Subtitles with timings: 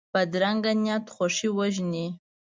[0.13, 2.07] بدرنګه نیت خوښي وژني